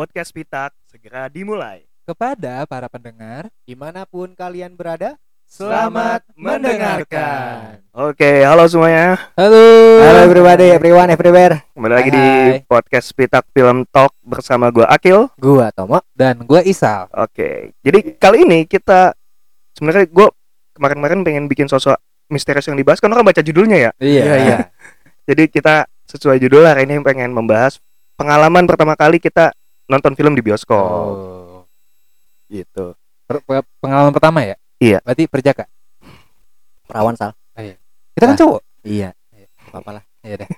[0.00, 1.84] Podcast Pitak segera dimulai.
[2.08, 7.84] Kepada para pendengar, Di mana pun kalian berada, Selamat mendengarkan.
[7.92, 9.20] Oke, halo semuanya.
[9.36, 9.60] halo.
[10.00, 11.60] Halo everybody, everyone, everywhere.
[11.76, 12.26] Kembali lagi di
[12.64, 15.28] podcast Pitak Film Talk bersama gua Akil.
[15.36, 16.00] Gua Tomo.
[16.16, 17.12] Dan gue Isal.
[17.12, 19.12] Oke, jadi kali ini kita
[19.76, 20.32] sebenarnya gua
[20.80, 22.00] kemarin-kemarin pengen bikin sosok
[22.32, 23.90] misterius yang dibahas kan orang baca judulnya ya.
[24.00, 24.58] Iya, iya.
[25.28, 27.76] Jadi kita sesuai judul hari ini pengen membahas
[28.16, 29.52] pengalaman pertama kali kita
[29.90, 30.78] nonton film di bioskop.
[30.78, 31.62] Oh.
[32.46, 32.94] Gitu.
[33.26, 34.54] Per- pe- pengalaman pertama ya?
[34.78, 35.02] Iya.
[35.02, 35.64] Berarti perjaka.
[36.86, 37.34] Perawan Sal.
[38.10, 38.38] Kita kan Ah.
[38.38, 38.60] cowok.
[38.82, 39.10] Iya.
[39.70, 40.02] Apa lah.
[40.22, 40.48] Iya deh.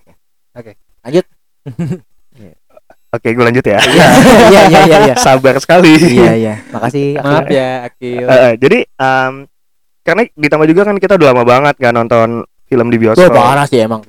[3.13, 3.79] Oke, gue lanjut ya.
[3.79, 4.07] Iya,
[4.49, 5.15] iya, iya, iya, iya.
[5.17, 5.97] Sabar sekali.
[5.97, 6.55] Iya, iya.
[6.71, 7.17] Makasih.
[7.17, 7.29] Akil.
[7.29, 8.25] Maaf ya, Akil.
[8.25, 9.33] Eh, eh, jadi em,
[10.03, 12.29] karena ditambah juga kan kita udah lama banget gak nonton
[12.67, 13.29] film di bioskop.
[13.31, 14.01] parah sih emang.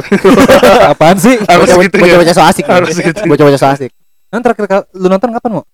[0.92, 1.36] Apaan sih?
[1.40, 2.16] Harus gitu ya.
[2.16, 2.64] Bocah-bocah so asik.
[2.64, 3.20] Harus gitu.
[3.24, 3.90] Bocah-bocah so asik.
[4.30, 5.64] Kan terakhir lu nonton kapan mau?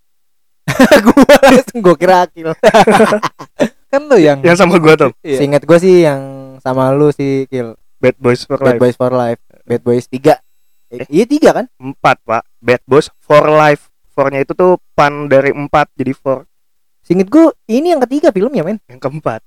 [1.07, 1.15] Gua
[1.79, 2.51] gua kira Akil.
[3.93, 5.39] Kan lu yang Yang sama gua tuh, Iya.
[5.39, 6.21] Seingat gua sih yang
[6.59, 7.79] sama lu sih Kil.
[8.03, 8.81] Bad Boys for Bad Life.
[8.83, 9.41] Boys for Life.
[9.63, 10.37] Bad Boys 3.
[10.91, 11.07] Eh.
[11.07, 11.65] Iya 3 kan?
[11.79, 12.43] Empat, Pak.
[12.59, 13.89] Bad Boys for Life.
[14.11, 16.49] For-nya itu tuh pan dari empat jadi for
[17.05, 18.83] Seinget gua ini yang ketiga filmnya, men.
[18.91, 19.45] yang keempat.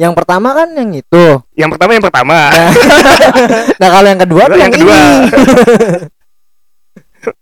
[0.00, 1.24] Yang pertama kan yang itu.
[1.52, 2.38] Yang pertama yang pertama.
[3.76, 4.96] Nah, kalau yang kedua tuh Yang yang, kedua.
[4.96, 6.19] ini.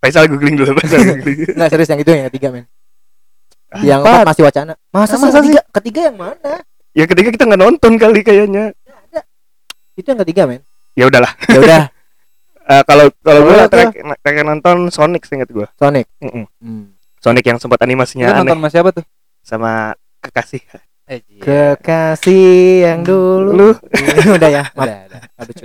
[0.08, 1.52] Faisal googling dulu, Faisal googling.
[1.52, 2.64] Enggak serius yang itu yang ketiga, men.
[3.84, 4.24] Yang Empat.
[4.24, 4.72] masih wacana.
[4.88, 5.60] Masa, Masa sih ketiga?
[5.70, 6.52] Ketiga yang mana?
[6.96, 8.72] ya ketika kita nggak nonton kali kayaknya.
[9.92, 10.64] Itu yang ketiga, men.
[10.96, 11.32] Ya udahlah.
[11.46, 11.82] Ya udah,
[12.68, 15.72] Eh, kalau kalau terakhir terakhir nonton Sonic seinget gua.
[15.80, 16.04] Sonic.
[16.20, 16.44] Mm-mm.
[16.60, 16.92] Hmm.
[17.16, 19.04] Sonic yang sempat animasinya nonton aneh sama siapa tuh?
[19.40, 20.60] sama kekasih.
[21.08, 23.56] Eh, Kekasih yang dulu.
[23.56, 23.68] Lu
[24.36, 24.68] udah ya.
[24.76, 24.84] Maaf.
[24.84, 25.20] Udah, udah.
[25.40, 25.64] Aduh, cu.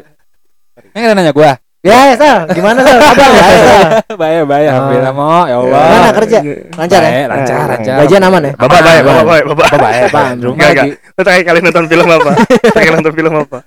[0.95, 1.51] Ini ada nanya gua.
[1.83, 2.39] Ya, ya, Sal.
[2.49, 2.95] Gimana, Sal?
[2.95, 3.83] Kabar ya, Sal?
[4.15, 4.63] Bahaya, bahaya.
[4.63, 4.73] Ah.
[4.73, 5.27] Alhamdulillah, Mo.
[5.43, 5.83] Ya Allah.
[5.83, 6.37] Gimana kerja?
[6.73, 7.11] Lancar ya?
[7.11, 7.95] Baik, lancar, Eh, lancar.
[7.99, 8.53] Gajian aman ya?
[8.55, 9.65] Bapak baik, bapak baik, bapak.
[9.67, 10.03] Apa bahaya?
[10.07, 10.35] Apaan?
[10.39, 10.89] Rumah Enggak, lagi.
[10.95, 12.31] Lu terakhir kali nonton film apa?
[12.71, 13.57] terakhir nonton film apa?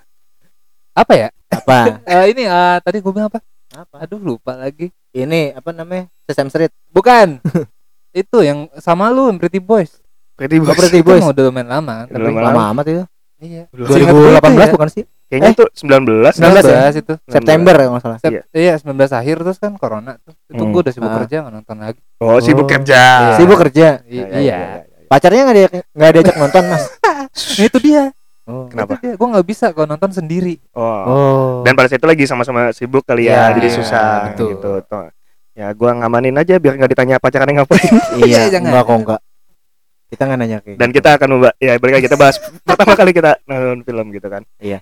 [0.97, 1.27] Apa ya?
[1.47, 1.77] Apa?
[2.09, 3.39] Eh, ini eh, tadi gua bilang apa?
[3.69, 3.95] Apa?
[4.01, 4.89] Aduh, lupa lagi.
[5.13, 6.09] Ini apa namanya?
[6.25, 6.73] Sesame Street.
[6.89, 7.37] Bukan.
[8.17, 10.01] itu yang sama lu Pretty Boys.
[10.33, 10.73] Pretty Oh, Boys.
[10.73, 11.21] Pretty Boys.
[11.21, 12.09] udah lumayan lama.
[12.09, 12.61] Udah Tapi lama.
[12.73, 13.03] Amat itu.
[13.37, 13.69] iya.
[13.69, 14.73] Udah Seingat gua itu 2018 ya.
[14.73, 15.03] bukan sih?
[15.27, 16.87] Kayaknya tuh 19 19 ya?
[16.87, 17.13] 19 itu.
[17.27, 18.17] September kalau nggak salah.
[18.17, 18.43] Sep- Iya.
[18.51, 18.73] iya.
[18.79, 20.31] 19 akhir terus kan corona tuh.
[20.47, 20.71] Itu Hmm.
[20.71, 21.15] gua udah sibuk Ah.
[21.19, 21.99] kerja nggak nonton lagi.
[22.17, 22.69] Oh, sibuk Oh.
[22.69, 23.01] kerja.
[23.03, 23.35] Iya.
[23.35, 23.87] Sibuk kerja.
[24.03, 24.39] I- Ya, ya, iya.
[24.39, 25.05] ya, ya, ya.
[25.07, 26.83] Pacarnya nggak diajak nggak diajak nonton, Mas.
[26.97, 27.25] Nah,
[27.67, 28.03] itu dia.
[28.43, 28.65] Oh.
[28.65, 28.91] Kenapa?
[28.93, 29.13] Itu dia.
[29.15, 30.55] Gua nggak bisa kalau nonton sendiri.
[30.71, 30.83] Oh.
[31.03, 31.51] Oh.
[31.61, 34.55] Dan pada saat itu lagi sama-sama sibuk kali ya, Iya, jadi susah betul.
[34.55, 34.71] gitu.
[34.81, 35.11] Tuh.
[35.51, 37.93] Ya, gua ngamanin aja biar nggak ditanya pacarannya ngapain.
[38.23, 38.71] iya, jangan.
[38.71, 39.21] enggak kok enggak.
[40.07, 40.97] Kita nggak nanya kayak Dan gitu.
[40.97, 44.47] kita akan membahas ya balik lagi kita bahas pertama kali kita nonton film gitu kan.
[44.57, 44.79] Iya.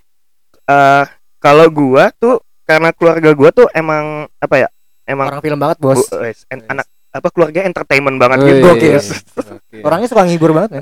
[0.66, 1.04] Eh
[1.38, 4.70] kalau gua tuh karena keluarga gua tuh emang apa ya?
[5.06, 6.02] Emang orang film banget, Bos.
[6.02, 8.66] bu- wes, en- anak apa keluarga entertainment banget Wih, gitu.
[8.68, 8.98] Gokil.
[9.00, 9.82] gokil.
[9.86, 10.82] Orangnya suka ngibur banget, men.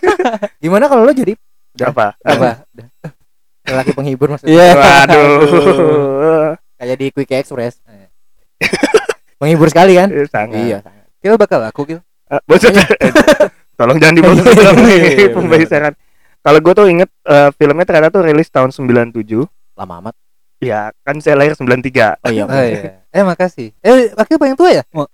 [0.62, 1.32] Gimana kalau lo jadi
[1.76, 2.16] Apa?
[2.18, 2.64] apa?
[3.66, 4.52] lelaki penghibur maksudnya?
[4.52, 4.72] Iya.
[4.76, 6.54] Waduh.
[6.76, 7.80] Kayak di Quick Express.
[9.40, 10.08] Menghibur sekali kan?
[10.08, 10.56] Eh, sangat.
[10.56, 10.78] Iya.
[11.18, 12.00] Kil bakal aku Kil.
[12.28, 12.86] Eh, maksudnya
[13.74, 15.94] tolong jangan ke film nih Iya, pembicaraan.
[16.46, 19.10] Kalau gue tuh inget eh, filmnya ternyata tuh rilis tahun 97
[19.74, 20.14] Lama amat.
[20.56, 22.44] Ya kan saya lahir 93 Oh iya.
[22.48, 23.02] Oh iya.
[23.10, 23.74] Eh makasih.
[23.82, 24.86] Eh Akil paling tua ya?
[24.94, 25.10] Mau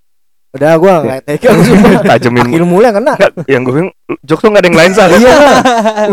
[0.52, 2.04] Udah gua enggak tega sumpah.
[2.12, 3.16] Tajemin mulai yang kena.
[3.16, 5.36] Nggak, yang gue bilang jokes tuh gak ada yang lain salah Iya.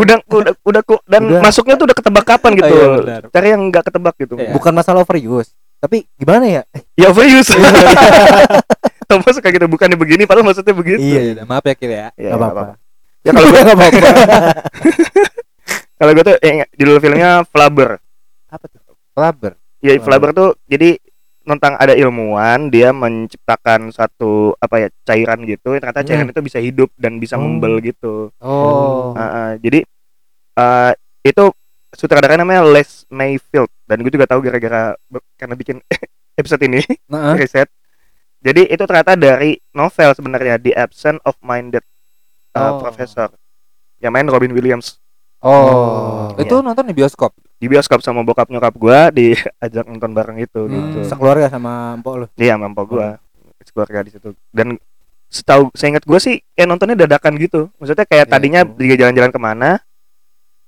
[0.00, 1.40] udah udah udah kok dan Udah.
[1.44, 3.20] masuknya tuh udah ketebak kapan gitu Oh, iya, benar.
[3.28, 4.56] cari yang nggak ketebak gitu Iya.
[4.56, 5.52] Bukan masalah overuse.
[5.76, 6.62] Tapi gimana ya?
[6.96, 7.52] ya overuse
[9.04, 11.42] Thomas suka gitu bukannya begini padahal maksudnya begitu Iya, iya.
[11.44, 12.08] Maaf ya Kil ya.
[12.16, 12.79] ya, Enggak nggak apa-apa.
[13.20, 14.00] Ya kalau gue Enggak apa-apa.
[15.94, 18.00] kalau gue tuh eh, judul filmnya Flubber
[18.48, 18.80] Apa tuh?
[19.12, 19.52] Laber.
[19.78, 20.02] ya Flubber.
[20.02, 20.96] Flubber tuh jadi
[21.40, 26.92] tentang ada ilmuwan dia menciptakan satu apa ya cairan gitu ternyata cairan itu bisa hidup
[26.94, 27.42] dan bisa Oh.
[27.42, 29.12] membel gitu Oh.
[29.12, 29.50] Ah, ah.
[29.56, 29.82] jadi
[30.56, 30.92] eh,
[31.22, 31.44] itu
[31.90, 34.94] sutradaranya namanya Les Mayfield dan gue juga tahu gara-gara
[35.34, 35.82] karena bikin
[36.40, 37.66] episode ini Nah, riset
[38.38, 41.82] jadi itu ternyata dari novel sebenarnya The Absence of Minded
[42.52, 42.78] uh, Oh.
[42.78, 43.28] Professor
[43.98, 44.98] yang main Robin Williams
[45.40, 46.28] Oh.
[46.28, 47.32] Oh, Itu nonton di bioskop.
[47.56, 50.72] di bioskop sama bokap nyokap gua diajak nonton bareng itu Hmm.
[50.92, 52.26] gitu Sekeluarga sama empok lu.
[52.34, 53.20] iya mampu gua
[53.66, 54.80] keluarga di situ dan
[55.26, 59.28] setahu saya ingat gua sih kayak nontonnya dadakan gitu maksudnya kayak Iya, tadinya dia jalan-jalan
[59.28, 59.70] ke mana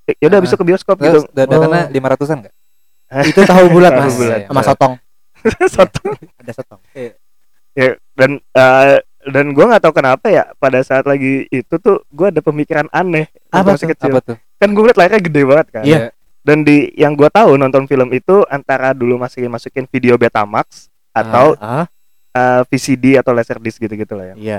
[0.04, 0.44] eh, ya udah Ah.
[0.44, 1.90] bisa ke bioskop Terus gitu dadakannya Oh.
[1.90, 2.54] lima ratusan nggak?
[3.28, 4.14] Itu tahu bulat, Tahu Mas.
[4.14, 4.40] bulat.
[4.46, 4.92] Sama sotong.
[5.74, 6.06] Satu.
[6.38, 6.80] Ada sotong.
[7.72, 12.28] ya dan eh, dan gua nggak tahu kenapa ya pada saat lagi itu tuh gua
[12.28, 13.92] ada pemikiran aneh Apa masih tuh?
[13.92, 14.36] kecil Apa tuh?
[14.56, 15.98] kan gue liat layarnya gede banget kan Iya.
[16.40, 21.54] dan di yang gua tahu nonton film itu antara dulu masih masukin video Betamax atau
[21.56, 21.86] Ah,
[22.32, 24.34] eh, VCD atau laserdisc gitu-gitu lah ya.
[24.34, 24.58] Iya.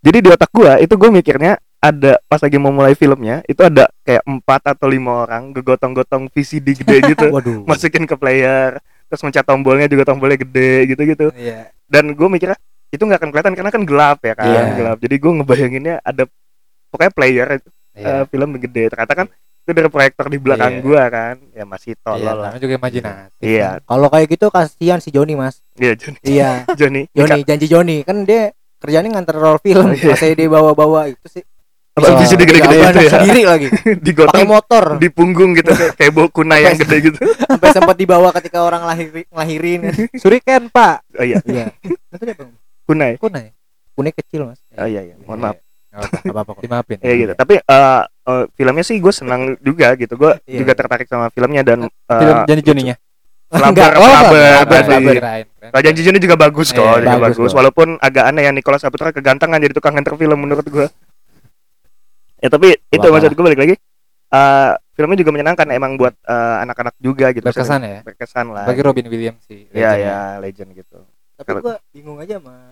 [0.00, 3.92] Jadi di otak gua itu gue mikirnya ada pas lagi mau mulai filmnya itu ada
[4.00, 7.64] kayak empat atau lima orang gegotong-gotong VCD gede gitu Waduh.
[7.64, 11.68] masukin ke player terus mencet tombolnya juga tombolnya gede gitu-gitu Iya.
[11.84, 12.56] dan gue mikirnya
[12.94, 14.62] itu nggak akan kelihatan karena kan gelap ya kan Iya.
[14.74, 16.22] gelap jadi gue ngebayanginnya ada
[16.88, 17.48] pokoknya player
[17.92, 18.06] Iya.
[18.12, 19.26] eh, film gede ternyata kan
[19.60, 20.82] itu dari proyektor di belakang Iya.
[20.82, 23.40] gua kan ya masih Iya, tolol lah namanya juga imajinatif.
[23.40, 25.64] iya Kalau kayak gitu kasihan si Joni, Mas.
[25.74, 26.50] iya Johnny Iya.
[26.70, 30.12] Johnny Joni, janji Joni kan dia kerjanya nganter roll film, Oh, iya.
[30.12, 31.44] masih dia bawa-bawa itu sih.
[31.94, 33.66] apa Bisa- VCD gede-gede Iya, itu ya sendiri lagi.
[33.72, 34.84] Pakai digotong motor.
[34.98, 38.82] di punggung gitu kayak kayak bawa kunai yang gede gitu Sampai sempat dibawa ketika orang
[38.82, 39.80] lahir ngelahirin.
[40.12, 41.06] Suriken, Pak.
[41.14, 41.70] oh iya Iya.
[42.10, 42.50] Itu dia, Bang.
[42.84, 43.50] Kunai Kunai.
[43.94, 44.58] Kuning kecil, Mas.
[44.74, 45.56] oh iya iya mohon maaf
[45.94, 46.26] Nggak apa-apa.
[46.26, 46.62] Apa apa kok.
[46.66, 46.98] Dimaafin.
[46.98, 50.78] ya gitu tapi eh, eh, filmnya sih gue senang juga gitu gue Iya, juga iya.
[50.82, 53.94] tertarik sama filmnya dan eh, Film Flaber,
[54.66, 54.86] tadi.
[54.90, 55.14] Flaber.
[55.14, 55.46] Kirain.
[55.46, 55.70] kirain.
[55.70, 57.52] Raja Jijuni juga bagus kok, Iya, juga bagus bagus.
[57.54, 57.58] kok.
[57.62, 60.90] Walaupun agak aneh ya Nicholas Saputra kegantengan jadi tukang nganter film menurut gua.
[62.42, 63.12] Ya tapi itu Wah.
[63.14, 63.74] maksud gua balik lagi.
[64.34, 67.46] eh filmnya juga menyenangkan emang buat anak-anak juga gitu.
[67.46, 68.02] Berkesan ya.
[68.02, 68.66] Berkesan lah.
[68.66, 69.70] Bagi Robin Williams sih.
[69.70, 71.06] Iya ya, legend gitu.
[71.34, 72.70] Tapi Kalau- gua bingung aja sama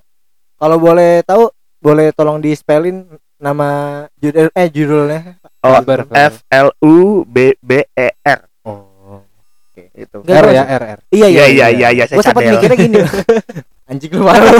[0.54, 3.02] Kalau boleh tahu, boleh tolong di spellin
[3.36, 3.68] nama
[4.14, 5.42] judul eh judulnya.
[5.58, 6.06] Oh, Flaber.
[6.08, 6.94] F L U
[7.24, 9.26] B B E R Oh.
[9.74, 10.22] itu.
[10.22, 10.98] Enggak, R ya, R R.
[11.10, 12.98] Iya Iya iya iya iya saya Gue sempat mikirnya gini.
[13.90, 14.54] Anjing lu parah.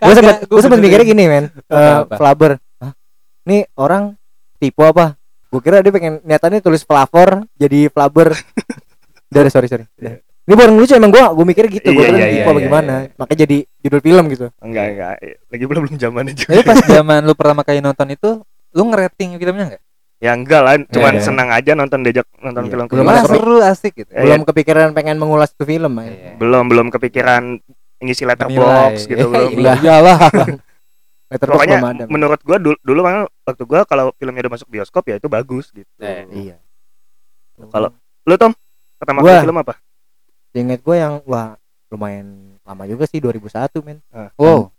[0.00, 1.44] Gue sempat gue sempat mikirnya gini, men.
[1.68, 2.16] Eh, Apa?
[2.16, 2.56] Flaber.
[2.80, 2.92] Hah?
[3.44, 4.16] Nih orang
[4.56, 5.20] tipe apa?
[5.52, 8.32] Gue kira dia pengen niatannya tulis flavor jadi flaber.
[9.28, 9.84] Udah, sorry sorry.
[9.94, 10.24] Udah.
[10.46, 12.50] Ini baru lucu emang gua gue mikirnya gitu, gue Iya, kira iya, tipe iya, apa
[12.52, 12.94] iya, gimana.
[12.96, 13.08] iya.
[13.16, 14.46] Makanya jadi judul film gitu.
[14.56, 15.14] Enggak enggak.
[15.44, 16.48] Lagi belum belum zamannya juga.
[16.48, 18.30] Jadi pas zaman lu pertama kali nonton itu,
[18.70, 19.82] lu ngerating filmnya enggak?
[20.16, 21.20] Ya enggak lah, cuman Iya.
[21.20, 22.70] senang aja nonton diajak nonton Iya.
[22.70, 23.26] film Belum film.
[23.28, 24.08] seru asik gitu.
[24.08, 26.34] Eh, Belum kepikiran pengen mengulas itu film, ya.
[26.36, 27.58] Belum belum kepikiran
[27.98, 28.56] ngisi letterbox
[29.02, 29.10] Menilai.
[29.10, 29.50] gitu belum.
[29.52, 30.18] Iya, iyalah.
[31.26, 32.04] Letterboxd Pokoknya belum ada.
[32.06, 35.68] menurut gua dulu dulu kan waktu gua kalau filmnya udah masuk bioskop ya itu bagus
[35.68, 35.90] gitu.
[35.98, 36.56] Eh, Iya.
[37.66, 37.90] Kalau
[38.22, 38.54] lu Tom
[38.94, 39.74] pertama Gua- kali film apa?
[40.56, 41.54] Ingat gue yang wah
[41.86, 44.00] lumayan lama juga sih 2001 men.
[44.34, 44.72] Wow.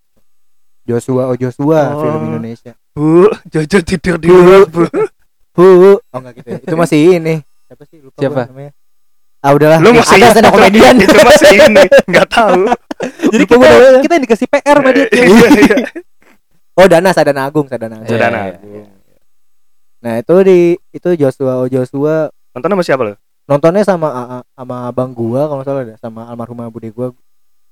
[0.84, 2.00] Joshua oh Joshua Oh.
[2.02, 2.74] film Indonesia.
[2.92, 4.36] Bu, Jojo tidur di Bu.
[4.36, 4.84] luar, Bu.
[5.54, 5.66] Hu.
[6.00, 6.48] Oh enggak gitu.
[6.50, 6.60] ya.
[6.64, 7.36] Itu masih ini.
[7.68, 8.42] Siapa sih lupa Siapa?
[8.48, 8.72] namanya.
[9.38, 9.78] Ah udahlah.
[9.80, 10.96] Lu masih ada stand up komedian.
[11.04, 12.62] itu masih ini, enggak tahu.
[13.34, 14.00] Jadi Lupa kita namanya.
[14.02, 15.06] kita yang dikasih PR sama dia.
[15.14, 15.78] Iya, iya.
[16.74, 18.10] Oh Dana Sadana Agung, Sadana Agung.
[18.10, 18.40] Sudana.
[18.56, 18.84] iya.
[19.98, 20.60] Nah, itu di
[20.92, 23.14] itu Joshua oh Joshua Nonton sama siapa lu?
[23.48, 27.16] Nontonnya sama a- a- sama abang gua kalau salah deh, sama almarhumah bude gua.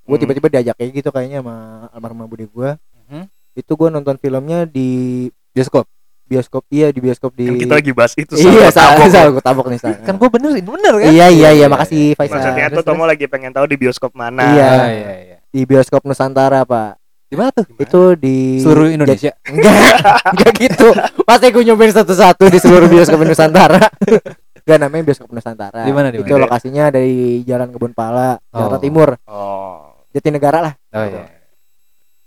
[0.01, 0.22] Gua Hmm.
[0.22, 1.56] tiba-tiba diajak kayak gitu kayaknya sama
[1.92, 2.80] almarhumah bude gua.
[3.06, 3.27] Mhm.
[3.54, 5.88] Itu gua nonton filmnya di Bioskop.
[6.25, 9.13] bioskop iya di bioskop di Kan kita lagi bahas itu Iya, salah, tabok.
[9.13, 10.00] salah, gua tabok nih salah.
[10.01, 11.06] Kan gua benerin, bener kan?
[11.07, 12.42] Iya iya iya makasih Faisal.
[12.42, 14.42] Maksudnya tuh Tomo lagi pengen tahu di bioskop mana.
[14.50, 14.66] Iya.
[14.66, 15.38] Ah, iya, iya.
[15.45, 16.98] Di bioskop Nusantara, Pak.
[17.25, 17.66] Di mana tuh?
[17.78, 19.38] Itu di Seluruh Indonesia.
[19.44, 19.74] Enggak,
[20.33, 20.88] enggak gitu.
[21.21, 23.86] Pasti gue nyobain satu-satu di seluruh bioskop Nusantara.
[24.65, 25.85] Enggak namanya bioskop Nusantara.
[25.85, 28.81] Di mana, di Itu lokasinya dari Jalan Kebun Pala, Jakarta Oh.
[28.81, 29.94] Timur, Oh.
[30.09, 30.73] Jatinegara lah.
[30.89, 31.29] Oh iya.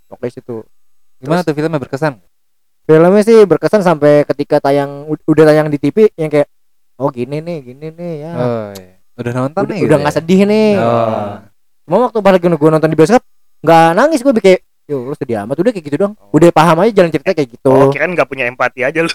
[0.07, 0.63] Pokoknya situ.
[1.19, 2.23] Gimana tuh filmnya berkesan?
[2.87, 6.47] Filmnya sih berkesan sampai ketika tayang udah tayang di TV yang kayak
[7.03, 8.33] oh gini nih, gini nih ya.
[8.39, 8.95] Oh iya.
[9.19, 9.81] Udah nonton udah nih.
[9.83, 10.19] udah gitu nggak ya?
[10.23, 10.71] sedih nih.
[10.79, 11.43] Oh.
[11.91, 13.27] Cuma waktu balik gue nonton di bioskop
[13.67, 16.17] nggak nangis gue kayak yo lu sedih amat udah kayak gitu dong.
[16.33, 17.69] Udah paham aja jalan cerita kayak gitu.
[17.69, 19.13] Oh, kirain nggak punya empati aja lu.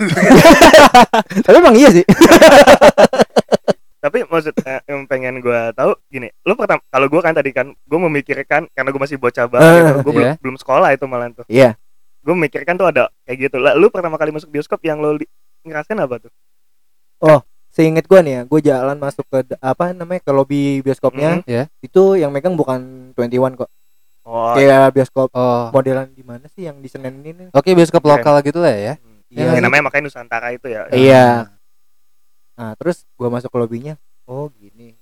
[1.46, 2.06] Tapi emang iya sih.
[4.04, 8.00] Tapi maksudnya yang pengen gua tahu gini, lu pertama kalau gua kan tadi kan gua
[8.06, 10.00] memikirkan karena gua masih bocah banget Eh, gitu.
[10.06, 10.34] Gua belum, iya.
[10.38, 11.46] belum sekolah itu malah tuh.
[11.50, 11.74] Iya.
[12.22, 13.58] Gua memikirkan tuh ada kayak gitu.
[13.58, 15.32] Lah, lu pertama kali masuk bioskop yang lu li-
[15.66, 16.32] ngerasain apa tuh?
[17.74, 21.42] Seinget gue nih ya, gue jalan masuk ke apa namanya ke lobby bioskopnya.
[21.42, 21.50] Mhm.
[21.50, 21.64] Iya.
[21.82, 23.70] Itu yang megang bukan 21 kok.
[24.24, 25.68] Oh, Kayak bioskop Oh.
[25.70, 27.32] modelan di mana sih yang di Senen ini?
[27.34, 27.48] nih?
[27.52, 28.12] Oke, bioskop Keren.
[28.18, 28.80] lokal gitu lah ya.
[28.80, 28.96] iya.
[29.28, 29.46] Iya.
[29.50, 30.88] Ya, namanya makanya Nusantara itu ya.
[30.90, 31.28] Iya.
[32.54, 34.00] Nah, terus gua masuk ke lobbynya.
[34.24, 34.96] Oh, gini.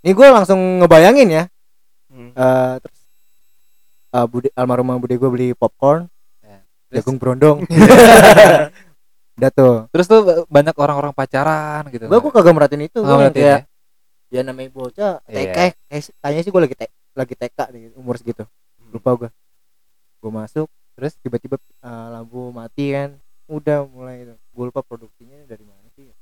[0.00, 1.44] Ini gue langsung ngebayangin ya.
[2.06, 2.30] Hmm.
[2.30, 3.00] eh terus
[4.10, 6.06] eh bude almarhumah bude gue beli popcorn,
[6.38, 6.60] Ya.
[6.86, 7.64] Terus- jagung brondong.
[9.36, 9.76] Udah tuh.
[9.90, 12.06] Terus tuh banyak orang-orang pacaran gitu.
[12.06, 12.98] Gua gua kagak merhatiin itu.
[12.98, 13.58] Oh, Gua kayak ya.
[14.30, 15.52] ya namanya bocah Iya.
[15.52, 18.44] TK eh, kayaknya sih gue lagi te- lagi TK deh umur segitu.
[18.92, 19.30] Lupa gue
[20.20, 23.16] gue masuk terus tiba-tiba eh, lampu mati kan.
[23.48, 26.12] Udah mulai gue lupa produksinya dari mana sih.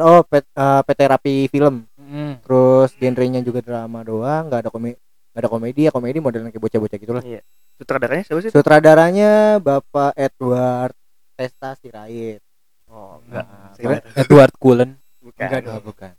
[0.00, 1.84] Oh pet, eh, PT Rapi Film.
[2.00, 2.44] Mm.
[2.44, 5.00] terus genrenya juga drama doang nggak ada komedi
[5.32, 7.22] nggak ada komedi ya komedi modelnya kayak bocah-bocah gitulah.
[7.80, 8.50] Sutradaranya siapa sih?
[8.52, 9.32] sutradaranya
[9.64, 10.92] Bapak Edward
[11.32, 12.44] Testa Sirait.
[12.92, 13.46] Oh, enggak.
[13.48, 14.90] Nah, Edward Cullen.
[15.24, 15.48] bukan.
[15.48, 16.12] Enggak Oh,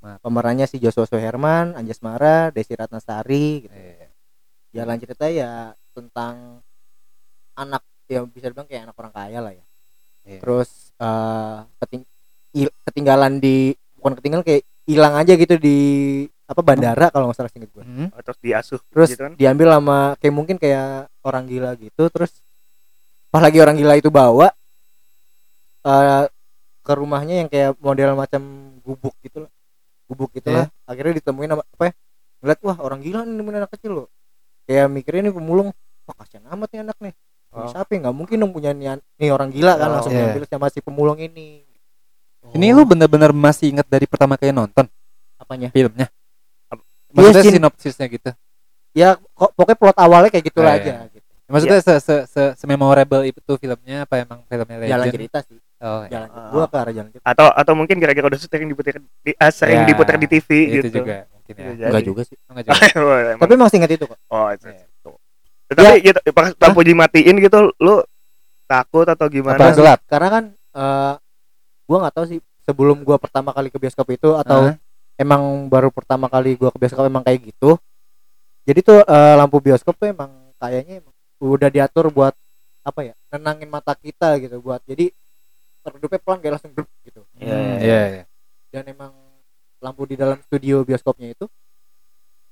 [0.00, 0.16] bukan.
[0.18, 3.72] pemerannya si Joshua Suherman, Anjas Mara, Desi Ratnasari gitu.
[3.72, 4.08] Iya.
[4.72, 5.52] jalan cerita ya
[5.90, 6.62] tentang
[7.52, 9.64] anak ya bisa dibilang kayak anak orang kaya lah ya
[10.22, 10.38] Iya.
[10.38, 12.08] terus eh, keting-
[12.84, 15.78] ketinggalan di bukan ketinggalan kayak hilang aja gitu di
[16.44, 18.08] apa bandara kalau nggak salah singkat gue Hmm.
[18.10, 20.88] Oh, terus diasuh terus gitu kan diambil sama kayak mungkin kayak
[21.20, 22.30] orang gila gitu terus
[23.28, 24.50] pas lagi orang gila itu bawa
[25.82, 26.24] eh,
[26.80, 28.42] ke rumahnya yang kayak model macam
[28.80, 29.49] gubuk gitu lah
[30.10, 31.92] gubuk gitu lah akhirnya ditemuin sama apa ya
[32.42, 34.06] ngeliat wah orang gila nih nemuin anak kecil loh
[34.66, 35.68] kayak mikirnya nih pemulung
[36.04, 37.14] wah kasihan amat nih anak nih
[37.50, 37.66] Oh.
[37.66, 40.22] siapa ya nggak mungkin dong punya nih, nih orang gila kan Oh, langsung iya.
[40.30, 41.66] diambil sama si pemulung ini
[42.54, 44.86] Ini lu bener-bener masih inget dari pertama kali nonton
[45.34, 46.06] apanya filmnya?
[47.10, 47.54] Maksudnya Iya, Sin.
[47.58, 48.30] sinopsisnya gitu.
[48.94, 51.26] ya kok pokoknya plot awalnya kayak gitulah Eh, aja gitu.
[51.50, 54.90] Maksudnya se se se, memorable itu filmnya apa emang filmnya legend?
[54.94, 56.08] jalan cerita sih Oh, iya.
[56.12, 56.50] jalan Ah.
[56.50, 59.80] gua ke arah jalan cerita atau atau mungkin gara-gara udah sering diputar di ah, sering
[59.80, 61.64] Ya, diputar di TV itu gitu juga mungkin ya.
[61.72, 62.04] Enggak jadi.
[62.04, 62.76] juga sih Enggak juga.
[62.94, 63.40] Oh, emang.
[63.40, 64.84] tapi emang singkat itu kok oh itu, Iya.
[64.84, 65.10] itu.
[65.66, 67.96] tapi gitu pas lampu dimatiin gitu lu
[68.66, 69.98] takut atau gimana Apa gelap?
[70.04, 71.14] karena kan eh
[71.84, 74.76] gua nggak tahu sih sebelum gua pertama kali ke bioskop itu atau Hah?
[75.16, 77.80] emang baru pertama kali gua ke bioskop emang kayak gitu
[78.62, 82.36] jadi tuh eh, lampu bioskop tuh emang kayaknya emang udah diatur buat
[82.82, 85.08] apa ya nenangin mata kita gitu buat jadi
[85.82, 88.24] redupnya pelan kayak langsung grup gitu Iya, Hmm, iya, Iya, iya.
[88.70, 89.12] dan emang
[89.78, 91.48] lampu di dalam studio bioskopnya itu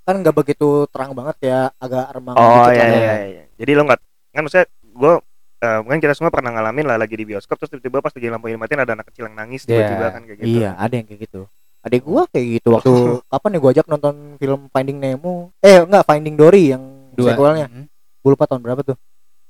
[0.03, 3.17] kan nggak begitu terang banget ya agak remang oh dikit iya, lah iya, ya.
[3.29, 3.43] iya.
[3.55, 5.13] jadi lo nggak kan maksudnya gue
[5.59, 8.49] eh, mungkin kita semua pernah ngalamin lah lagi di bioskop terus tiba-tiba pas lagi lampu
[8.49, 9.69] dimatiin ada anak kecil yang nangis Iya.
[9.69, 11.43] tiba-tiba kan kayak gitu Iya, ada yang kayak gitu.
[11.79, 12.91] Adik gua kayak gitu waktu
[13.31, 15.35] kapan ya gua ajak nonton film Finding Nemo.
[15.61, 16.83] Eh, enggak Finding Dory yang
[17.13, 17.31] Dua.
[17.31, 17.67] sequelnya.
[17.69, 17.85] Mhm.
[18.19, 18.97] Gua lupa tahun berapa tuh.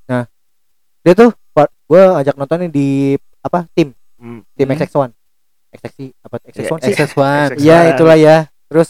[0.06, 0.26] Nah,
[1.00, 1.30] dia tuh
[1.86, 3.68] gua ajak nontonnya di apa?
[3.72, 4.42] Tim, Hmm.
[4.52, 4.74] tim Hmm.
[4.74, 5.10] XX1.
[5.70, 6.94] XX apa XX1 Iya, sih?
[6.96, 7.48] XX1.
[7.52, 7.60] XX1.
[7.60, 8.36] Iya, itulah ya.
[8.66, 8.88] Terus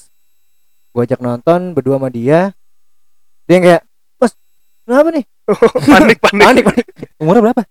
[0.91, 2.55] gua ajak nonton berdua sama dia.
[3.45, 3.83] Dia yang kayak,
[4.17, 4.33] "Mas,
[4.83, 5.25] kenapa nih?"
[5.89, 6.87] panik panik Panik, panik.
[7.17, 7.63] Umurnya berapa?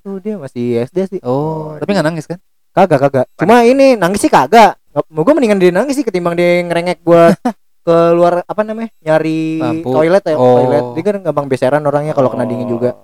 [0.00, 1.20] Tuh dia masih SD sih.
[1.22, 2.38] Oh, Oh, tapi nggak nangis kan?
[2.70, 3.26] Kagak, kagak.
[3.34, 4.78] Cuma ini nangis sih kagak.
[5.08, 7.34] Mau gue mendingan dia nangis sih ketimbang dia ngerengek buat
[7.86, 8.90] keluar apa namanya?
[9.00, 9.88] Nyari Lampu.
[9.90, 10.58] toilet ya, Oh.
[10.58, 10.84] toilet.
[10.92, 12.94] Dia kan gampang beseran orangnya kalau kena dingin juga.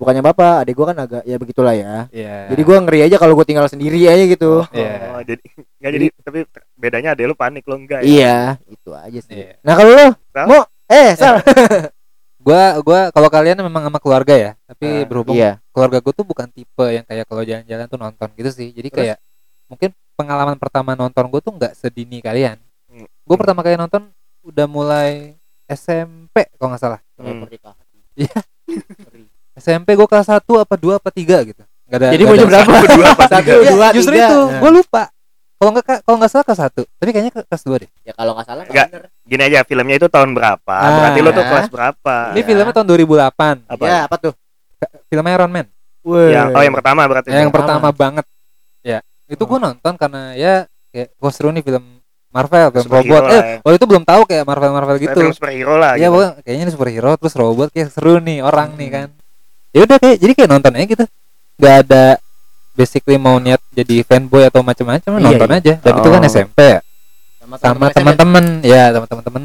[0.00, 0.08] Oh.
[0.08, 2.08] Bukannya bapak, adik gue kan agak ya begitulah ya.
[2.08, 2.56] Iya.
[2.56, 4.64] Jadi gue ngeri aja kalau gue tinggal sendiri aja gitu.
[4.64, 5.20] Oh, Iya.
[5.28, 5.44] jadi
[5.80, 6.38] nggak jadi tapi
[6.74, 9.36] bedanya ada lu panik lo enggak ya Iya, itu aja sih.
[9.36, 9.52] Iya.
[9.60, 10.44] Nah kalau lo Sal?
[10.48, 11.34] mau eh sal.
[12.40, 15.60] Gua gua kalau kalian memang sama keluarga ya, tapi Ah, berhubung Iya.
[15.76, 18.72] keluarga gue tuh bukan tipe yang kayak kalau jalan-jalan tuh nonton gitu sih.
[18.72, 18.96] Jadi Terus?
[18.96, 19.16] kayak
[19.68, 22.56] mungkin pengalaman pertama nonton gue tuh nggak sedini kalian.
[22.88, 23.04] Hmm.
[23.28, 24.08] Gue pertama kali nonton
[24.40, 25.36] udah mulai
[25.68, 27.00] SMP kalau nggak salah.
[27.20, 27.44] Hmm.
[28.16, 28.40] Iya.
[29.60, 31.62] SMP gue kelas 1 apa 2 apa 3 gitu.
[31.86, 32.08] Nggak ada.
[32.10, 32.70] Jadi mau berapa?
[32.70, 33.52] Satu, dua, apa Satu, tiga?
[33.56, 34.26] Iya, dua, justru tiga.
[34.26, 34.58] itu, Nah.
[34.58, 35.02] gue lupa.
[35.52, 37.90] Kalau nggak kalau nggak salah kelas 1 tapi kayaknya ke kelas 2 deh.
[38.00, 38.86] Ya kalau nggak salah Nggak.
[38.88, 39.02] bener.
[39.22, 40.90] gini aja filmnya itu tahun berapa Ah.
[40.96, 42.46] berarti lu tuh kelas berapa Ini Iya.
[42.46, 43.56] filmnya tahun 2008.
[43.68, 44.32] apa Ya apa tuh?
[45.06, 45.66] Filmnya Iron Man.
[46.00, 46.32] Weh.
[46.32, 47.76] yang oh yang pertama berarti yang pertama.
[47.76, 48.24] pertama banget.
[48.80, 49.60] Ya, itu gue Oh.
[49.60, 50.54] nonton karena ya
[50.88, 51.84] kayak wah seru nih film
[52.30, 53.22] Marvel, film Superhero robot.
[53.26, 53.54] Eh, ya.
[53.60, 55.18] waktu itu belum tahu kayak Marvel Marvel gitu.
[55.18, 56.40] film superhero lah Iya, gitu.
[56.40, 58.96] kayaknya ini superhero terus robot kayak seru nih orang nih Hmm.
[58.96, 59.08] kan.
[59.70, 61.04] Ya udah kayak jadi kayak nonton aja gitu.
[61.56, 62.04] Gak ada
[62.72, 65.56] basically mau niat jadi fanboy atau macam-macam Iya, nonton iya.
[65.56, 65.74] aja.
[65.78, 66.28] Dan itu kan Oh.
[66.28, 66.80] SMP ya.
[67.58, 69.42] Sama teman-teman ya, sama teman-teman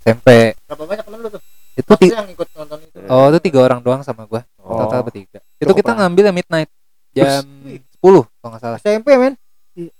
[0.00, 0.28] SMP.
[0.64, 1.42] Berapa banyak temen lu tuh?
[1.74, 2.98] Itu ti- yang ikut nonton itu?
[3.04, 4.42] oh, itu tiga orang doang sama gua.
[4.58, 4.78] Oh.
[4.78, 5.38] Total bertiga.
[5.56, 5.98] Itu Cukup kita lah.
[6.04, 6.70] ngambil midnight
[7.12, 7.42] jam.
[7.42, 8.78] 10 kalau nggak salah.
[8.78, 9.34] SMP men.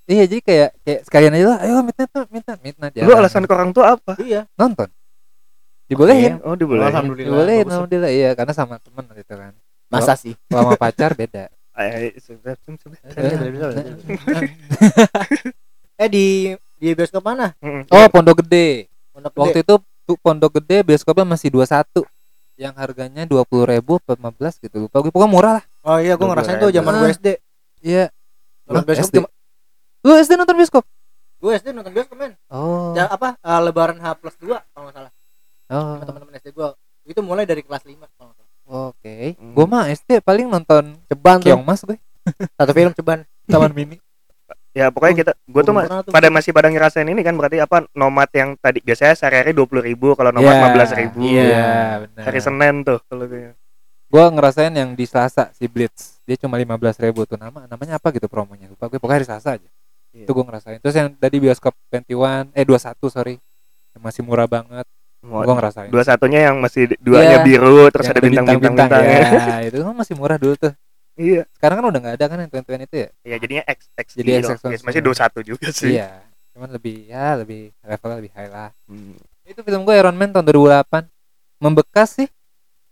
[0.05, 3.07] Iya, jadi kayak kayak sekalian aja lah, ayo midnight tuh, midnight, midnight ya.
[3.07, 4.43] lu alasan ke orang tua apa Iya.
[4.55, 4.91] nonton.
[5.87, 6.43] Dibolehin.
[6.43, 7.31] oh dibolehin Alhamdulillah.
[7.33, 9.55] Dibolehin, alhamdulillah iya karena sama temen gitu kan.
[9.88, 10.37] Masa sih?
[10.49, 11.49] Kalau sama pacar beda.
[15.99, 17.54] Eh di di bioskop mana?
[17.90, 18.87] Oh, Pondok Gede.
[19.11, 19.42] Pondok Gede.
[19.42, 19.75] Waktu itu
[20.07, 22.07] tuh Pondok Gede bioskopnya masih 21
[22.59, 24.18] yang harganya 20.000 ribu 15
[24.59, 27.28] gitu lupa gue pokoknya murah lah Oh iya, gue ngerasain tuh zaman gue SD.
[27.87, 28.11] iya
[28.66, 29.16] Nonton Lah, bioskop SD.
[30.02, 30.85] lu SD nonton bioskop
[31.38, 32.35] gue SD nonton bioskop men.
[32.50, 33.38] oh Ja, apa?
[33.38, 35.12] eh, lebaran H plus 2 kalau nggak salah.
[35.71, 36.68] oh teman-teman SD gue.
[37.07, 38.48] Itu mulai dari kelas 5 kalau nggak salah.
[38.69, 39.53] Oke Hmm.
[39.53, 41.57] gue mah SD paling nonton Ceban tuh.
[41.59, 41.97] Mas gue
[42.59, 43.25] Satu film ceban.
[43.45, 43.97] Taman Mini
[44.71, 46.13] ya pokoknya kita gue tuh Belum ma- pernah tuh.
[46.13, 49.83] pada masih pada ngerasain ini kan berarti apa nomad yang tadi biasanya sehari-hari dua puluh
[49.83, 51.67] ribu kalau nomad Iya, lima belas ribu Iya.
[52.05, 53.57] benar hari senin tuh kalau gue
[54.09, 56.73] gue ngerasain yang di Selasa si Blitz dia cuma 15.000
[57.03, 59.69] ribu tuh nama namanya apa gitu promonya lupa gue pokoknya hari Selasa aja
[60.09, 60.25] Iya.
[60.25, 62.77] itu gue ngerasain terus yang tadi bioskop 21 eh 21
[63.09, 63.35] sorry
[63.91, 64.87] yang masih murah banget
[65.19, 65.91] gue ngerasain.
[65.91, 67.47] dua satunya yang masih duanya Iya.
[67.47, 69.57] biru terus Yang ada bintang-bintang bintangnya ya.
[69.69, 70.73] Itu kan masih murah dulu tuh.
[71.19, 71.43] Iya.
[71.59, 73.09] Sekarang kan udah nggak ada kan yang 21 itu ya?
[73.27, 74.55] Ya jadinya X X Jadi gitu.
[74.55, 75.99] XX Ya, masih dua satu juga sih.
[75.99, 76.23] Iya
[76.59, 78.75] cuman lebih ya lebih levelnya lebih high lah.
[78.91, 79.15] Hmm.
[79.47, 81.07] itu film gue Iron Man tahun 2008
[81.63, 82.29] membekas sih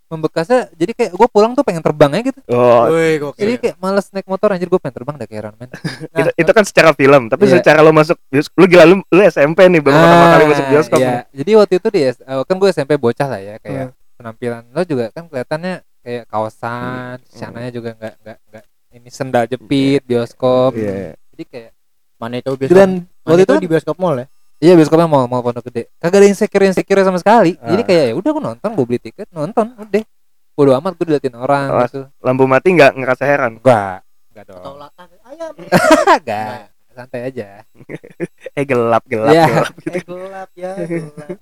[0.08, 3.36] membekasnya jadi kayak gue pulang tuh pengen terbang aja gitu Oh, Woi, gokil.
[3.36, 5.68] jadi kayak males naik motor anjir gue pengen terbang dah kayak Iron Man
[6.20, 7.58] itu, itu kan secara film, tapi Iya.
[7.58, 10.98] secara lo masuk bioskop, lu gila lu, lu SMP nih baru pertama kali masuk bioskop.
[10.98, 11.10] iya.
[11.10, 11.22] nih.
[11.34, 13.94] jadi waktu itu di S- eh, kan gue SMP bocah lah ya kayak Hmm.
[14.16, 17.26] penampilan lo juga kan kelihatannya kayak kaosan Hmm.
[17.28, 21.18] sananya juga nggak nggak nggak ini sendal jepit bioskop Iya.
[21.30, 21.70] jadi kayak
[22.16, 22.72] Mana itu bioskop?
[22.74, 24.26] dan waktu itu itu di bioskop mall ya?
[24.56, 25.92] Iya bioskopnya mau mau pondok gede.
[25.96, 27.54] Kagak ada insecure insecure sama sekali.
[27.56, 27.86] Jadi Ah.
[27.86, 30.04] kayak ya udah gue nonton, gue beli tiket, nonton, udah.
[30.52, 31.84] Bodo amat gue diliatin orang Oh.
[31.84, 32.00] gitu.
[32.18, 33.60] Lampu mati nggak ngerasa heran.
[33.60, 34.00] Enggak,
[34.32, 34.76] enggak dong.
[34.78, 35.52] latan ayam.
[36.20, 36.72] Enggak.
[36.90, 37.60] Santai aja.
[38.56, 39.44] Eh gelap gelap Iya.
[39.46, 39.74] gelap.
[39.92, 41.36] Eh gelap ya, gelap.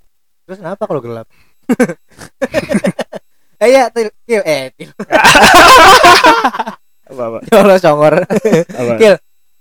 [0.44, 1.26] Terus kenapa kalau gelap?
[3.56, 4.90] eh ya, til, til, eh, til.
[7.04, 7.38] Apa apa?
[7.46, 8.14] Ya Allah, congor.
[8.18, 8.92] apa?
[8.98, 9.14] Kil,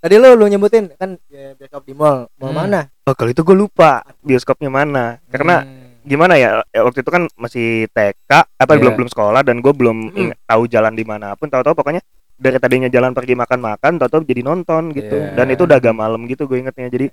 [0.04, 2.28] tadi lu lu nyebutin kan ya, bioskop di mall.
[2.36, 2.60] Mall Hmm.
[2.60, 2.80] mana?
[3.02, 5.16] Oh kalau itu gue lupa bioskopnya mana.
[5.26, 6.04] Karena Hmm.
[6.04, 8.80] gimana ya ya, waktu itu kan masih TK apa Iya.
[8.84, 10.20] belum belum sekolah dan gue belum Hmm.
[10.20, 14.44] ingat- tahu jalan di mana pun tahu-tahu pokoknya dari tadinya jalan pergi makan-makan tahu-tahu jadi
[14.44, 15.32] nonton gitu Iya.
[15.32, 17.08] dan itu udah agak malam gitu gue ingetnya jadi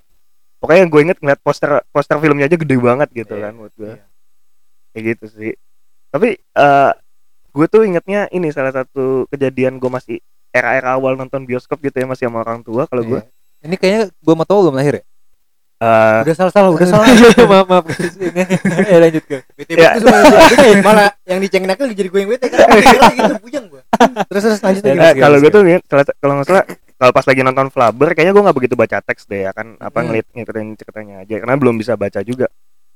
[0.60, 3.43] pokoknya gue inget ngeliat poster poster filmnya aja gede banget gitu Iya.
[3.48, 4.03] kan buat gue Iya.
[4.91, 5.53] kayak gitu sih
[6.12, 6.91] tapi eh
[7.48, 10.17] gue tuh ingetnya ini salah satu kejadian gue masih
[10.51, 13.29] era-era awal nonton bioskop gitu ya masih sama orang tua kalau gue Iya.
[13.62, 15.03] Ini kayaknya gue mau tahu belum lahir ya?
[15.79, 17.05] eh Udah salah salah, udah salah.
[17.51, 17.86] maaf maaf.
[17.93, 18.41] Ini
[18.86, 19.38] ya lanjut ke.
[19.55, 19.98] BTW Ya.
[19.98, 20.05] itu
[20.81, 22.58] malah yang dicengin nakal jadi gue yang bete kan.
[23.17, 23.81] Gitu bujang gua.
[24.27, 24.98] Terus terus lanjut Ya, lagi.
[24.98, 25.62] Gimana, kalau gue tuh
[26.17, 26.63] kalau nggak salah
[26.98, 29.93] kalau pas lagi nonton Flubber kayaknya gue nggak begitu baca teks deh ya kan apa
[29.96, 30.05] Hmm.
[30.05, 32.46] ngeliat ngikutin ceritanya aja karena belum bisa baca juga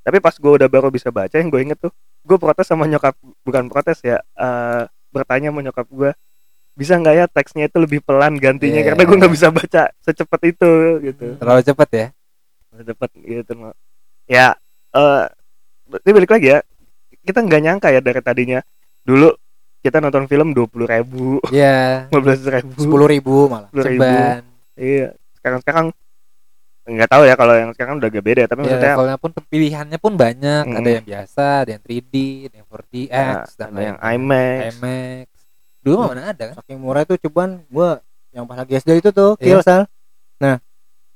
[0.01, 1.89] tapi pas gue udah baru bisa baca yang gue inget tuh
[2.21, 6.09] gue protes sama nyokap bukan protes ya eh, bertanya sama nyokap gue
[6.75, 8.87] bisa nggak ya teksnya itu lebih pelan gantinya Iya.
[8.91, 12.07] karena gue nggak bisa baca secepat itu gitu Terlalu cepet ya?
[12.75, 13.75] cepet gitu Mak.
[14.27, 14.51] ya
[14.91, 15.23] eh
[15.85, 16.59] berarti balik lagi ya
[17.21, 18.59] kita nggak nyangka ya dari tadinya
[19.01, 19.31] dulu
[19.79, 22.05] kita nonton film dua puluh ribu Iya.
[22.11, 23.71] lima belas ribu Sepuluh ribu malah.
[23.71, 24.03] sepuluh ribu
[24.75, 25.85] iya sekarang sekarang
[26.85, 29.97] nggak tahu ya kalau yang sekarang udah agak beda tapi Ya, maksudnya levelnya pun pilihannya
[29.97, 30.63] pun banyak.
[30.67, 30.93] Ada Mm.
[30.93, 32.13] yang biasa, ada yang 3D,
[32.45, 33.97] ada yang 4DX, nah, dan ada yang.
[33.97, 35.25] IMAX IMAX.
[35.85, 36.55] Dulu mah mana ada kan?
[36.57, 38.01] Saking murah itu cuman gua
[38.33, 39.43] yang pas lagi SD itu tuh Iya.
[39.45, 39.81] kill sal.
[40.41, 40.57] Nah,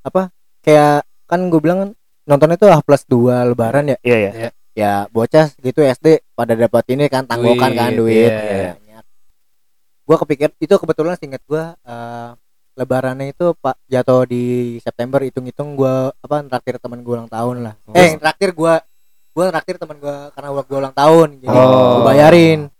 [0.00, 0.30] apa
[0.62, 1.90] kayak kan gue bilang kan
[2.24, 3.98] nontonnya tuh ah plus dua lebaran ya.
[4.00, 8.78] iya ya Ya bocah gitu SD pada dapat ini kan tanggokan kan Duit, iya.
[8.78, 9.04] Banyak.
[10.06, 12.30] Gua kepikir itu kebetulan singkat gua eh,
[12.74, 14.42] lebarannya itu pak jatuh di
[14.78, 17.74] September hitung-hitung gua apa traktir teman gua ulang tahun lah.
[17.84, 17.94] Oh.
[17.98, 18.80] Eh traktir gua
[19.30, 22.00] gua traktir teman gua karena gua ulang tahun jadi Oh.
[22.00, 22.70] gua bayarin.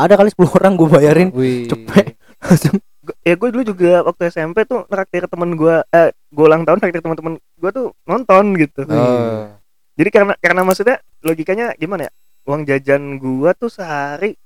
[0.00, 1.28] Ada kali 10 orang gua bayarin.
[1.30, 1.68] Wih.
[1.68, 2.16] Cepet.
[2.40, 2.80] Langsung
[3.20, 7.00] ya gue dulu juga waktu SMP tuh traktir temen gue eh gue ulang tahun traktir
[7.00, 9.50] teman-teman gue tuh nonton gitu Oh.
[9.92, 12.12] jadi karena karena maksudnya logikanya gimana ya
[12.46, 14.38] uang jajan gue tuh sehari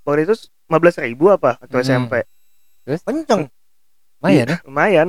[0.00, 0.34] waktu itu
[0.68, 1.86] lima belas ribu apa waktu Hmm.
[2.06, 2.12] SMP
[3.02, 3.42] kenceng.
[4.20, 4.58] Lumayan ya?
[4.62, 5.08] lumayan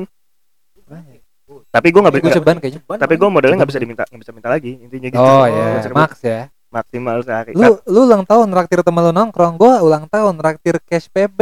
[1.69, 2.81] tapi gue nggak Gue bisa ceban kayaknya.
[2.97, 5.89] tapi gue modelnya nggak bisa diminta nggak bisa minta lagi intinya gitu Oh ya, bisa
[5.93, 6.49] Max ya.
[6.75, 11.07] Maksimal sehari Lu lu ulang tahun raktir temen lu nongkrong, gua ulang tahun raktir cash
[11.07, 11.39] PB.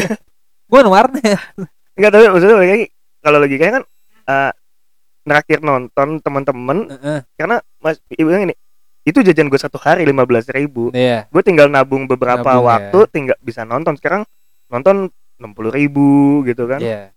[0.72, 1.36] gua warnet.
[1.92, 2.86] Enggak tapi maksudnya lagi
[3.20, 3.82] kalau lagi kayak kan
[4.24, 4.52] eh
[5.24, 7.20] neraktir nonton teman-teman Heeh.
[7.40, 8.52] karena mas ibu yang ini
[9.04, 11.24] itu jajan gue satu hari lima belas ribu Iya.
[11.32, 14.28] gue tinggal nabung beberapa Nabung, waktu tinggal bisa nonton sekarang
[14.68, 15.08] nonton
[15.40, 17.08] enam puluh ribu gitu kan Iya.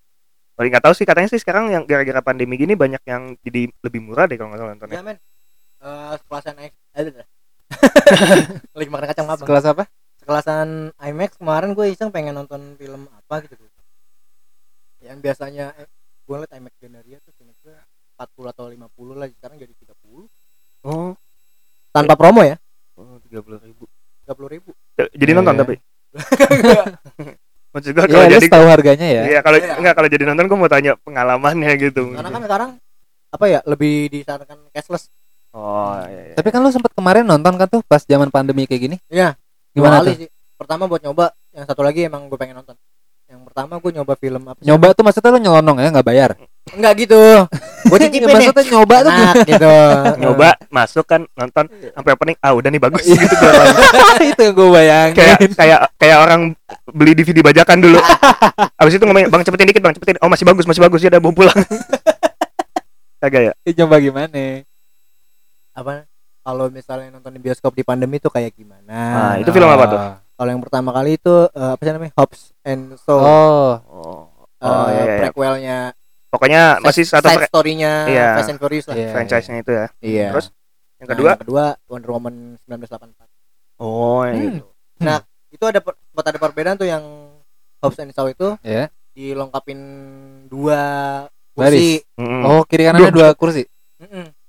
[0.56, 4.00] paling nggak tahu sih katanya sih sekarang yang gara-gara pandemi gini banyak yang jadi lebih
[4.00, 5.18] murah deh kalau nggak salah nontonnya Ya men.
[5.78, 7.24] Eh sekelasan X ada.
[8.78, 9.44] Lagi makan kacang apa?
[9.44, 9.84] Kelas apa?
[10.20, 13.56] Sekelasan IMAX kemarin gue iseng pengen nonton film apa gitu.
[15.04, 15.88] Yang biasanya eh,
[16.28, 17.76] gue liat IMAX Gandaria tuh gue
[18.18, 20.26] 40 atau 50 lah sekarang jadi 30
[20.88, 21.14] oh
[21.94, 22.58] tanpa promo ya
[23.30, 23.84] tiga puluh ribu
[24.26, 24.70] 30 ribu
[25.14, 25.62] jadi Iya, nonton iya.
[25.62, 25.76] tapi
[27.78, 29.22] maksud gue Iya, kalau lu jadi tahu harganya ya.
[29.30, 29.74] Iya kalau Iya.
[29.78, 32.04] enggak kalau jadi nonton gue mau tanya pengalamannya gitu.
[32.18, 32.70] karena kan sekarang
[33.28, 35.12] apa ya lebih disarankan cashless
[35.58, 36.36] oh iya, iya.
[36.36, 38.98] Tapi kan lu sempet kemarin nonton kan tuh pas zaman pandemi kayak gini?
[39.08, 39.34] Iya.
[39.74, 40.14] Gimana tuh?
[40.16, 42.78] sih pertama buat nyoba yang satu lagi emang gue pengen nonton
[43.28, 44.66] yang pertama gue nyoba film apa sih?
[44.66, 46.32] Nyoba tuh maksudnya lu nyelonong ya nggak bayar?
[46.68, 47.20] enggak gitu
[47.88, 49.74] gue Ya, cicipin nih maksudnya nyoba tuh enak gitu
[50.24, 53.20] nyoba masuk kan nonton sampai opening ah udah nih bagus Iya.
[53.22, 53.76] gitu orang.
[54.32, 55.16] itu yang gue bayangin.
[55.16, 56.42] kayak kayak kayak orang
[56.90, 58.00] beli DVD bajakan dulu
[58.76, 61.22] abis itu ngomongin bang cepetin dikit bang cepetin oh masih bagus masih bagus ya udah
[61.22, 61.60] bawa pulang
[63.18, 64.40] kagak ya Eh, Nyoba gimana?
[65.78, 66.10] Apa
[66.42, 70.00] kalau misalnya nonton di bioskop di pandemi tuh kayak gimana Nah, itu film apa tuh?
[70.34, 74.22] kalau yang pertama kali itu eh, apa sih namanya Hobbs and Shaw Oh, oh,
[74.58, 75.18] Eh, oh iya, iya.
[75.22, 75.78] prequelnya
[76.28, 78.28] pokoknya masih satu side story-nya Iya.
[78.36, 79.10] Fast and Furious lah Iya.
[79.14, 80.48] franchise-nya itu ya iya terus
[80.98, 82.36] yang Nah, kedua yang kedua Wonder Woman
[82.66, 83.30] 1984
[83.78, 84.34] Oh, Hmm.
[84.58, 84.66] gitu.
[85.48, 87.06] itu ada sempat ada perbedaan tuh yang
[87.78, 88.90] Hobbs and Shaw itu Ya.
[89.14, 89.78] dilengkapin
[90.50, 90.82] dua
[91.54, 92.42] kursi Mm.
[92.44, 93.70] Oh, kiri kanannya dua kursi.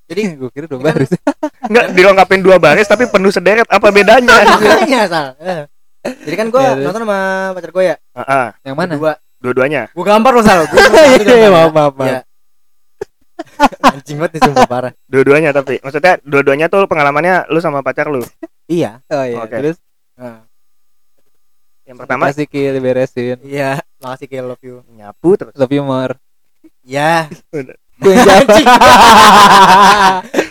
[0.09, 1.11] Jadi gue kira dua kan- baris.
[1.69, 3.65] Enggak dilengkapin dua baris tapi penuh sederet.
[3.65, 4.33] Apa bedanya?
[4.49, 5.65] makanya sal Eh.
[6.25, 6.85] jadi kan gue Ya, terus?
[6.85, 7.19] nonton sama
[7.53, 8.93] pacar gue ya Heeh, Yang mana?
[8.95, 9.83] dua dua-duanya.
[9.89, 11.93] gue gambar lo sal gue Iya, maaf, maaf.
[12.01, 12.21] Iya.
[13.85, 18.23] anjing banget nih sumpah parah Dua-duanya tapi maksudnya dua-duanya tuh pengalamannya lu sama pacar lu.
[18.67, 19.37] iya Oh iya.
[19.41, 19.55] Oke.
[19.55, 19.77] Terus
[20.15, 20.43] Nah,
[21.85, 23.37] Yang pertama kasih kill beresin.
[23.43, 25.53] iya makasih kill love you nyapu terus.
[25.55, 26.15] Love you more.
[26.83, 27.27] ya
[27.99, 28.47] Gue yang jawab.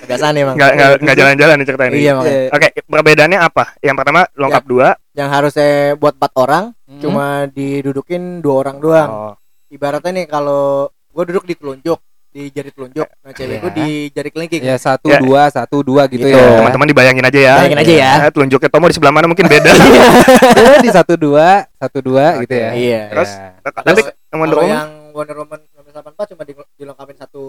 [0.02, 1.98] kebiasaan emang Enggak enggak enggak jalan-jalan nih cerita ini.
[1.98, 2.50] iya makanya Iya.
[2.52, 3.64] Oke, perbedaannya apa?
[3.80, 4.88] Yang pertama lengkap dua.
[5.12, 7.02] yang harusnya buat empat orang Hmm.
[7.02, 9.34] cuma didudukin dua orang doang Oh,
[9.68, 13.76] ibaratnya nih kalau gue duduk di telunjuk di jari telunjuk nah cewek gue Iya.
[13.76, 15.18] di jari kelingking Ya satu Ya.
[15.18, 16.32] dua satu dua gitu, Gitu.
[16.32, 16.48] ya.
[16.56, 17.56] teman-teman dibayangin aja ya.
[17.58, 18.12] Bayangin aja ya.
[18.20, 19.68] Nah, telunjuknya Tomo di sebelah mana mungkin beda.
[20.56, 22.46] Ya, di satu dua satu dua Oke.
[22.46, 22.70] gitu ya.
[22.72, 23.02] Iya.
[23.10, 23.72] Terus Ya.
[23.84, 25.60] Tapi yang Wonder kalau yang Wonder Woman
[26.00, 27.44] 1984 cuma di- dilengkapin satu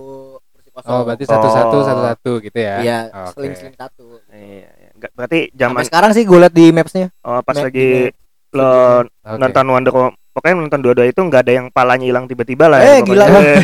[0.48, 1.82] kursi kosong Oh, berarti satu satu Oh.
[1.82, 2.74] satu satu gitu ya.
[2.78, 3.36] iya Oke.
[3.36, 4.90] sling sling satu Iya, iya.
[5.10, 8.10] Berarti zaman sampai sekarang sih gue liat di mapsnya oh, pas Map- lagi
[8.50, 9.36] lo Oke.
[9.36, 12.88] nonton Wonder Woman pokoknya nonton dua-dua itu nggak ada yang palanya hilang tiba-tiba lah Eh,
[12.94, 13.24] ya, gila.
[13.26, 13.56] pokoknya.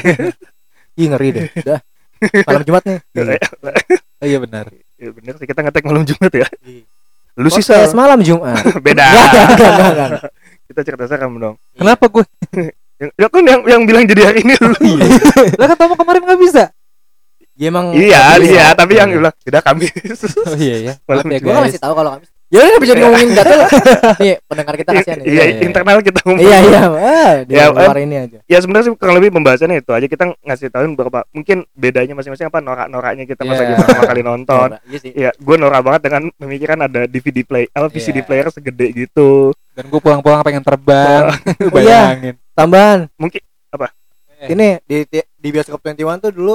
[1.01, 1.81] ih ngeri deh udah
[2.44, 2.99] malam Jumat nih
[4.20, 4.64] Oh iya benar.
[4.94, 6.85] ya bener sih kita ngetek malam Jumat ya Iya.
[7.35, 10.31] lu sih malam Jumat beda Enggak, enggak, enggak, enggak, enggak.
[10.64, 12.25] kita cerita serem dong Kenapa gue?
[12.96, 14.70] Yang, ya kan yang yang bilang jadi hari ini lu
[15.59, 16.64] Lah kan kamu kemarin nggak bisa.
[17.54, 18.66] Ya emang iya iya ya.
[18.74, 19.87] tapi yang bilang tidak kami
[20.50, 20.92] Oh iya ya.
[21.07, 21.70] Malam ya Gue guys.
[21.70, 23.61] masih tahu kalau Kamis Ya udah bisa ngomongin gatel
[24.26, 25.61] Nih pendengar kita kasihan nih iya Iya, iya.
[25.62, 29.16] internal kita ngomong Iya iya ah, Di Ya, luar ini aja ya sebenarnya sih kurang
[29.16, 33.54] lebih pembahasannya itu aja kita ngasih tahuin beberapa mungkin bedanya masing-masing apa norak-noraknya kita pas
[33.54, 33.61] Iya.
[33.61, 37.87] lagi pertama kali nonton Iya ya gue norak banget dengan memikirkan ada DVD play apa
[37.87, 38.26] VCD Iya.
[38.26, 41.30] player segede gitu Dan gue pulang-pulang pengen terbang.
[41.64, 42.11] Oh, iya.
[42.11, 42.35] Bayangin.
[42.55, 43.43] Tambahan mungkin
[44.37, 44.51] Eh.
[44.51, 46.55] Ini di, di, di bioskop 21 tuh dulu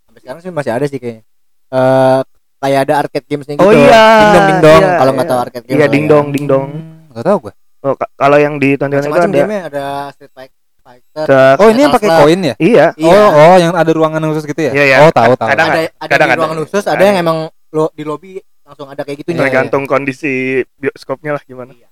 [0.00, 1.26] Sampai sekarang sih masih ada sih kayaknya
[1.68, 2.20] Eh
[2.56, 5.30] Kayak ada arcade gamesnya gitu Oh iya, Ding dong ding dong iya, Kalau nggak iya.
[5.30, 6.08] tahu arcade games iya lah ding ya.
[6.08, 7.52] dong ding dong Hmm, Gak tau gue.
[7.80, 11.80] oh, ka- kalau yang di tontonan itu ada game ada Street Fighter Fighter Oh ini
[11.80, 12.54] yang pakai koin ya?
[12.56, 13.12] iya Iya.
[13.12, 14.72] Oh, oh yang ada ruangan khusus gitu ya?
[14.72, 14.96] Iya, iya.
[15.00, 15.48] Oh tahu tahu.
[15.48, 16.40] Kadang- ada ada kadang di ada.
[16.40, 17.04] ruangan khusus, ada Ada.
[17.04, 18.30] yang emang lo di lobby
[18.62, 20.32] langsung ada kayak gitu tergantung kondisi
[20.72, 21.88] bioskopnya lah gimana Iya.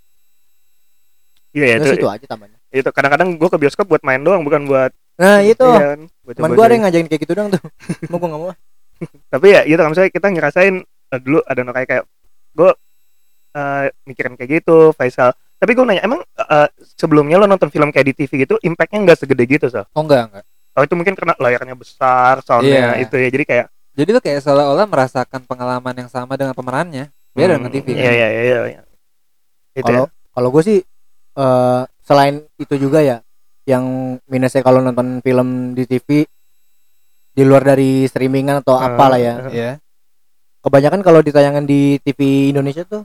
[1.53, 2.56] iya ya Terus itu itu aja tambahnya.
[2.79, 5.65] Itu kadang-kadang gue ke bioskop buat main doang bukan buat Nah, itu.
[5.65, 7.63] iya kan, buat Teman gua ada yang ngajakin kayak gitu dong tuh.
[8.13, 8.53] Mau gua enggak mau.
[9.27, 12.05] tapi ya gitu kan misalnya kita ngerasain eh, dulu ada no kayak kayak
[12.53, 12.71] gue
[13.53, 18.07] eh, mikirin kayak gitu Faisal tapi gue nanya emang eh, sebelumnya lo nonton film kayak
[18.07, 20.45] di TV gitu impactnya nggak segede gitu so Oh enggak enggak.
[20.73, 23.05] oh itu mungkin karena layarnya besar soundnya Iya.
[23.05, 27.09] itu ya jadi kayak Jadi lu kayak seolah-olah merasakan pengalaman yang sama dengan pemerannya.
[27.33, 27.87] Beda dengan hmm, TV.
[27.93, 28.81] iya iya iya iya iya.
[29.75, 30.13] itu Kalau ya.
[30.31, 30.79] kalau gue sih
[31.35, 33.17] eh selain itu juga ya
[33.67, 36.23] yang minusnya kalau nonton film di TV
[37.29, 39.35] di luar dari streamingan atau Eh, apalah ya.
[39.53, 39.71] Iya.
[40.63, 43.05] Kebanyakan kalau ditayangan di TV Indonesia tuh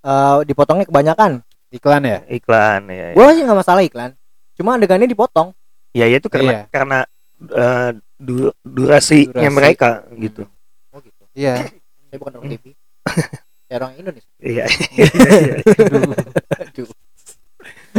[0.00, 1.40] eh dipotongnya kebanyakan.
[1.70, 2.18] Iklan ya?
[2.26, 4.10] iklan ya Gue sih nggak masalah iklan.
[4.52, 5.54] Cuma adegannya dipotong.
[5.90, 6.62] ya ya itu karena Iya.
[6.70, 6.98] karena
[7.40, 9.54] eh, du- durasinya Durasi.
[9.54, 10.42] mereka gitu
[10.90, 11.22] Oh gitu.
[11.32, 11.54] Iya.
[12.10, 12.64] Saya bukan orang TV.
[13.64, 14.30] Saya orang Indonesia.
[14.40, 14.64] iya.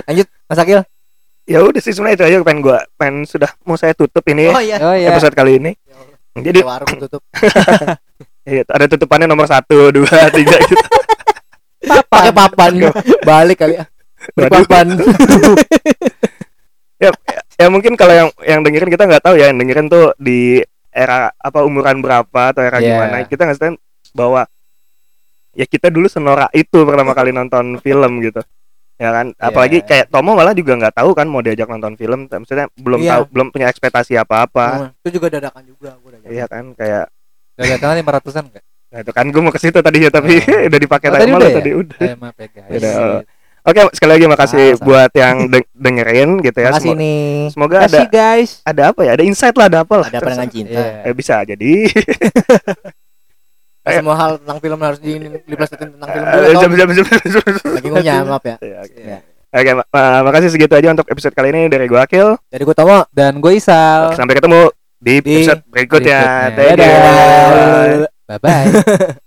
[0.01, 0.83] Lanjut, Mas Akil.
[1.41, 4.59] ya udah sih sebenarnya itu aja pengen gua pengen sudah mau saya tutup ini Oh
[4.59, 4.77] iya.
[4.77, 5.09] Oh iya.
[5.09, 5.71] episode kali ini
[6.31, 7.23] Ya jadi warung tutup.
[8.41, 10.85] Iya, ada tutupannya nomor satu, dua, tiga gitu.
[12.09, 12.89] Pakai papan.
[13.21, 13.85] Balik kali ya.
[14.33, 14.97] Papan.
[17.61, 21.29] Ya mungkin kalau yang yang dengerin kita nggak tahu ya, yang dengerin tuh di era
[21.37, 22.97] apa umuran berapa atau era Iya.
[22.97, 23.15] gimana.
[23.29, 23.77] Kita nggak tahu
[24.17, 24.49] bahwa
[25.53, 28.41] ya kita dulu senora itu pertama kali nonton film gitu.
[29.01, 29.87] Ya kan, apalagi Iya.
[29.87, 33.09] kayak Tomo malah juga nggak tahu kan mau diajak nonton film, maksudnya belum Iya.
[33.11, 34.67] tahu, belum punya ekspektasi apa-apa.
[34.69, 37.09] Hmm, Itu juga dadakan juga udah Iya kan, kayak
[37.51, 38.61] Udah datang lima ratusan enggak?
[38.91, 40.45] nah itu kan gue mau ke situ tadi ya tapi Oh.
[40.69, 41.55] udah dipakai Oh, tadi udah ya?
[41.57, 41.97] tadi udah.
[41.97, 42.15] Ya.
[42.69, 43.21] Udah, oh.
[43.63, 46.69] Oke, sekali lagi makasih Ah, buat yang de- dengerin gitu ya.
[46.69, 47.29] Makasih Semo- nih.
[47.49, 48.51] Semoga ada guys.
[48.61, 49.11] ada apa ya?
[49.13, 50.07] Ada insight lah, ada apa lah.
[50.07, 50.75] Ada pandangan cinta.
[50.75, 51.05] Iya.
[51.05, 51.73] Eh, bisa jadi.
[53.81, 53.97] Ayo.
[53.99, 56.45] Semua hal tentang film harus di diplesetin tentang film Eh, dulu.
[56.45, 56.71] jam- Tom.
[56.77, 58.55] jam- jam- jam- jam- Lagi ngunyah, maaf ya.
[58.57, 58.99] Iya, oke.
[58.99, 59.17] Iya.
[59.51, 62.37] Oke, ma- ma- makasih segitu aja untuk episode kali ini dari gua Akil.
[62.47, 62.99] Dari gua Tomo.
[63.09, 64.13] Dan gue Isal.
[64.13, 66.19] Sampai ketemu di Di episode berikutnya.
[66.53, 66.77] berikutnya.
[66.77, 68.07] Dadah.
[68.27, 68.65] Bye bye.